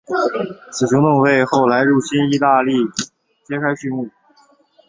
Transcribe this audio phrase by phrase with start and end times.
[0.71, 2.71] 此行动为后来入侵义大利
[3.47, 4.09] 揭开续幕。